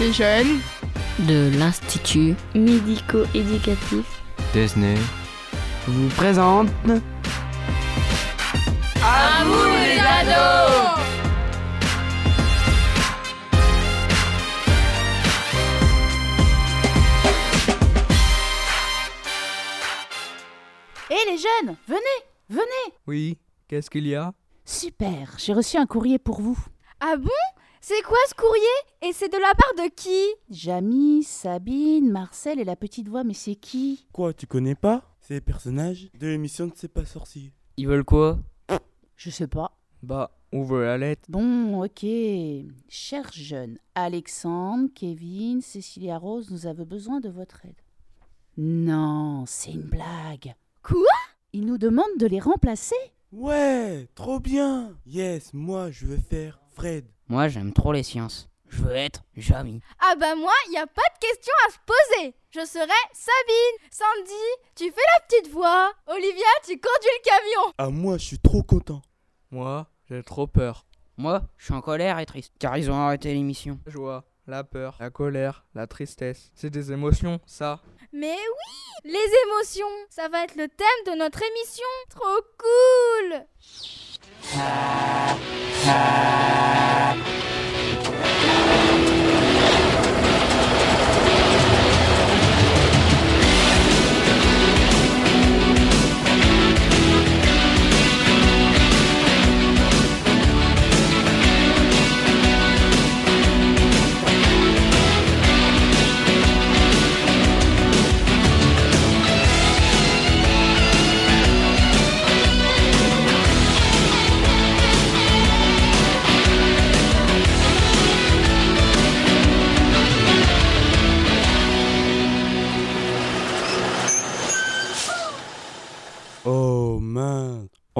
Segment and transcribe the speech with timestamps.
[0.00, 0.60] Les jeunes.
[1.26, 4.22] De l'Institut médico-éducatif.
[4.52, 4.94] Disney.
[5.88, 6.68] Vous présente.
[9.02, 11.00] À vous les ados.
[21.10, 22.00] Hé les jeunes, venez,
[22.48, 22.94] venez.
[23.08, 24.32] Oui, qu'est-ce qu'il y a?
[24.64, 26.58] Super, j'ai reçu un courrier pour vous.
[27.00, 27.30] Ah bon?
[27.80, 28.62] C'est quoi ce courrier?
[29.02, 30.24] Et c'est de la part de qui?
[30.50, 34.06] Jamie, Sabine, Marcel et la petite voix, mais c'est qui?
[34.12, 35.16] Quoi, tu connais pas?
[35.20, 37.52] C'est les personnages de l'émission de C'est pas sorcier.
[37.76, 38.38] Ils veulent quoi?
[39.16, 39.78] Je sais pas.
[40.02, 41.22] Bah, ouvre la lettre.
[41.28, 42.04] Bon, ok.
[42.88, 47.74] Chers jeunes, Alexandre, Kevin, Cécilia Rose, nous avons besoin de votre aide.
[48.56, 50.54] Non, c'est une blague.
[50.82, 50.98] Quoi?
[51.52, 52.96] Ils nous demandent de les remplacer
[53.30, 57.04] Ouais, trop bien Yes, moi je veux faire Fred.
[57.26, 58.48] Moi, j'aime trop les sciences.
[58.68, 59.80] Je veux être Jamie.
[59.98, 62.34] Ah bah moi, y a pas de question à se poser.
[62.50, 63.88] Je serai Sabine.
[63.90, 65.92] Sandy, tu fais la petite voix.
[66.06, 67.74] Olivia, tu conduis le camion.
[67.78, 69.02] Ah, moi je suis trop content.
[69.50, 70.86] Moi, j'ai trop peur.
[71.16, 73.80] Moi, je suis en colère et triste, car ils ont arrêté l'émission.
[73.86, 76.52] La joie, la peur, la colère, la tristesse.
[76.54, 77.80] C'est des émotions, ça.
[78.12, 81.86] Mais oui, les émotions, ça va être le thème de notre émission.
[82.08, 83.46] Trop cool.
[84.30, 86.18] Oh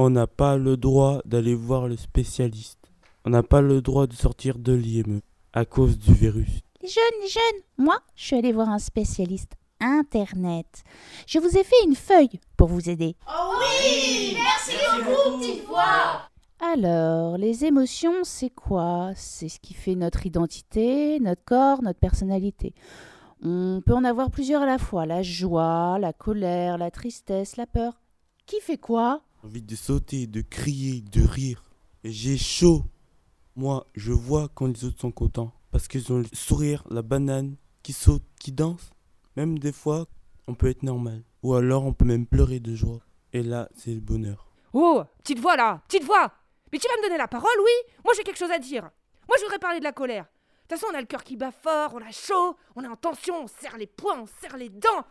[0.09, 2.91] on n'a pas le droit d'aller voir le spécialiste.
[3.27, 5.21] On n'a pas le droit de sortir de l'IME
[5.53, 6.63] à cause du virus.
[6.81, 10.83] Les jeunes, les jeunes, moi, je suis allée voir un spécialiste Internet.
[11.27, 13.17] Je vous ai fait une feuille pour vous aider.
[13.29, 16.23] Oh oui, merci beaucoup, petite voix.
[16.59, 19.11] Alors, les émotions, c'est quoi?
[19.15, 22.73] C'est ce qui fait notre identité, notre corps, notre personnalité.
[23.43, 25.05] On peut en avoir plusieurs à la fois.
[25.05, 28.01] La joie, la colère, la tristesse, la peur.
[28.47, 29.21] Qui fait quoi?
[29.45, 31.63] Envie de sauter, de crier, de rire.
[32.05, 32.85] Et j'ai chaud.
[33.57, 35.53] Moi, je vois quand les autres sont contents.
[35.71, 38.91] Parce qu'ils ont le sourire, la banane, qui saute, qui danse.
[39.37, 40.07] Même des fois,
[40.47, 41.23] on peut être normal.
[41.43, 43.01] Ou alors, on peut même pleurer de joie.
[43.33, 44.49] Et là, c'est le bonheur.
[44.73, 46.31] Oh, petite voix là, petite voix
[46.73, 48.83] Mais tu vas me donner la parole, oui Moi j'ai quelque chose à dire.
[49.27, 50.25] Moi je voudrais parler de la colère.
[50.25, 52.89] De toute façon, on a le cœur qui bat fort, on a chaud, on est
[52.89, 55.05] en tension, on serre les poings, on serre les dents.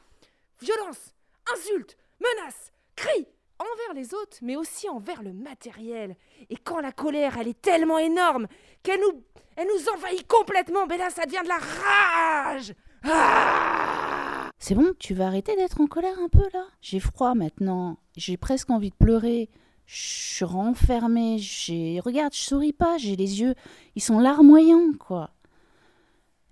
[0.61, 1.15] Violence,
[1.51, 3.27] insultes, menaces, cris
[3.59, 6.15] envers les autres, mais aussi envers le matériel.
[6.49, 8.47] Et quand la colère, elle est tellement énorme
[8.83, 9.23] qu'elle nous,
[9.55, 12.73] elle nous envahit complètement, ben là, ça devient de la rage.
[13.03, 16.65] Ah C'est bon, tu vas arrêter d'être en colère un peu là?
[16.81, 17.97] J'ai froid maintenant.
[18.15, 19.49] J'ai presque envie de pleurer.
[19.85, 21.37] Je suis renfermée.
[21.37, 21.99] J'ai...
[21.99, 22.97] Regarde, je souris pas.
[22.97, 23.55] J'ai les yeux.
[23.95, 25.31] Ils sont larmoyants, quoi.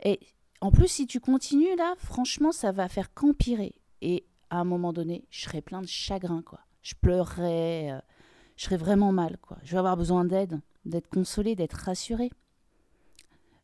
[0.04, 0.20] Et
[0.62, 3.76] en plus, si tu continues là, franchement, ça va faire qu'empirer.
[4.02, 6.60] Et à un moment donné, je serai plein de chagrin, quoi.
[6.86, 7.92] Je pleurerai.
[7.94, 8.00] euh,
[8.56, 9.58] je serai vraiment mal, quoi.
[9.64, 12.32] Je vais avoir besoin d'aide, d'être consolée, d'être rassurée.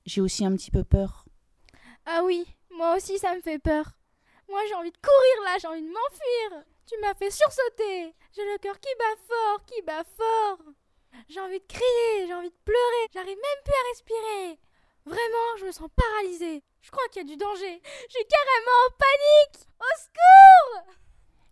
[0.08, 1.26] J'ai aussi un petit peu peur.
[2.08, 3.92] Ah oui, moi aussi ça me fait peur.
[4.50, 6.66] Moi j'ai envie de courir là, j'ai envie de m'enfuir.
[6.88, 8.16] Tu m'as fait sursauter.
[8.36, 10.58] J'ai le cœur qui bat fort, qui bat fort.
[11.30, 13.08] J'ai envie de crier, j'ai envie de pleurer.
[13.14, 14.60] J'arrive même plus à respirer.
[15.06, 16.64] Vraiment, je me sens paralysée.
[16.82, 17.82] Je crois qu'il y a du danger.
[18.10, 19.68] Je suis carrément en panique.
[19.80, 20.96] Au secours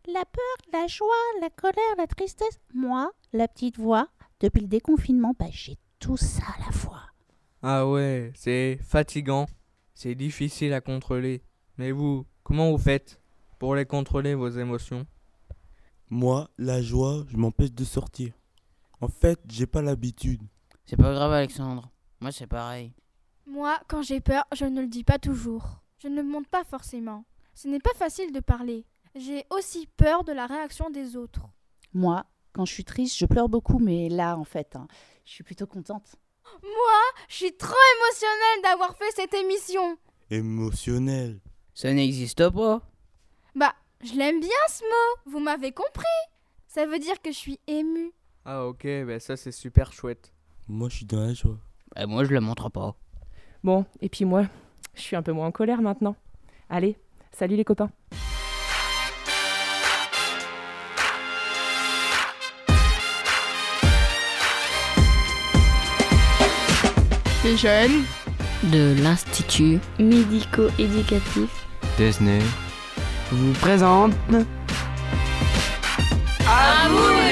[0.08, 1.08] La peur, la joie,
[1.42, 2.60] la colère, la tristesse.
[2.74, 4.08] Moi, la petite voix,
[4.40, 7.02] depuis le déconfinement, bah, j'ai tout ça à la fois.
[7.62, 9.48] Ah ouais, c'est fatigant.
[9.94, 11.44] C'est difficile à contrôler.
[11.78, 13.22] Mais vous, comment vous faites
[13.60, 15.06] pour les contrôler, vos émotions?
[16.10, 18.34] Moi, la joie, je m'empêche de sortir.
[19.02, 20.42] En fait, j'ai pas l'habitude.
[20.86, 21.92] C'est pas grave, Alexandre.
[22.22, 22.94] Moi, c'est pareil.
[23.46, 25.82] Moi, quand j'ai peur, je ne le dis pas toujours.
[26.02, 27.26] Je ne le montre pas forcément.
[27.54, 28.86] Ce n'est pas facile de parler.
[29.16, 31.42] J'ai aussi peur de la réaction des autres.
[31.94, 34.88] Moi, quand je suis triste, je pleure beaucoup, mais là, en fait, hein,
[35.26, 36.16] je suis plutôt contente.
[36.62, 39.98] Moi, je suis trop émotionnelle d'avoir fait cette émission.
[40.30, 41.40] Émotionnel.
[41.74, 42.82] Ça n'existe pas.
[43.56, 45.32] Bah, je l'aime bien ce mot.
[45.32, 46.06] Vous m'avez compris.
[46.68, 48.12] Ça veut dire que je suis émue.
[48.46, 50.34] Ah ok, ben ça c'est super chouette.
[50.68, 51.58] Moi, je suis dans la joie.
[51.96, 52.96] Bah, moi, je le montre pas.
[53.64, 54.46] Bon, et puis moi,
[54.96, 56.16] Je suis un peu moins en colère maintenant.
[56.70, 56.98] Allez,
[57.32, 57.92] salut les copains.
[67.58, 68.04] Jeunes.
[68.64, 71.50] De l'Institut médico-éducatif.
[71.98, 72.40] Disney.
[73.32, 74.14] Vous présente.
[76.48, 77.29] Amour